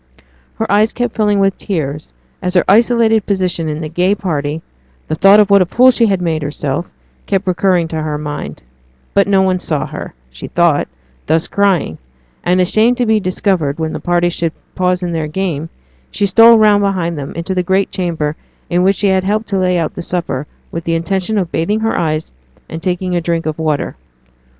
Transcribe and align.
Her 0.55 0.65
eyes 0.71 0.93
kept 0.93 1.15
filling 1.15 1.37
with 1.37 1.57
tears 1.57 2.11
as 2.41 2.55
her 2.55 2.63
isolated 2.67 3.27
position 3.27 3.69
in 3.69 3.81
the 3.81 3.87
gay 3.87 4.15
party, 4.15 4.63
the 5.07 5.13
thought 5.13 5.39
of 5.39 5.51
what 5.51 5.61
a 5.61 5.65
fool 5.67 5.91
she 5.91 6.07
had 6.07 6.23
made 6.23 6.41
of 6.41 6.47
herself, 6.47 6.87
kept 7.27 7.45
recurring 7.45 7.87
to 7.89 8.01
her 8.01 8.17
mind; 8.17 8.63
but 9.13 9.27
no 9.27 9.43
one 9.43 9.59
saw 9.59 9.85
her, 9.85 10.15
she 10.31 10.47
thought, 10.47 10.87
thus 11.27 11.47
crying; 11.47 11.99
and, 12.43 12.59
ashamed 12.59 12.97
to 12.97 13.05
be 13.05 13.19
discovered 13.19 13.77
when 13.77 13.93
the 13.93 13.99
party 13.99 14.29
should 14.29 14.53
pause 14.73 15.03
in 15.03 15.11
their 15.11 15.27
game, 15.27 15.69
she 16.09 16.25
stole 16.25 16.57
round 16.57 16.81
behind 16.81 17.15
them 17.15 17.31
into 17.35 17.53
the 17.53 17.61
great 17.61 17.91
chamber 17.91 18.35
in 18.71 18.81
which 18.81 18.95
she 18.95 19.09
had 19.09 19.23
helped 19.23 19.45
to 19.49 19.59
lay 19.59 19.77
out 19.77 19.93
the 19.93 20.01
supper, 20.01 20.47
with 20.71 20.83
the 20.83 20.95
intention 20.95 21.37
of 21.37 21.51
bathing 21.51 21.81
her 21.81 21.95
eyes, 21.95 22.31
and 22.67 22.81
taking 22.81 23.15
a 23.15 23.21
drink 23.21 23.45
of 23.45 23.59
water. 23.59 23.95